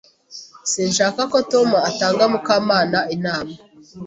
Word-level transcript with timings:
Sinshaka 0.71 1.21
ko 1.31 1.37
Tom 1.51 1.69
atanga 1.89 2.23
Mukamana 2.31 2.99
inama. 3.15 3.53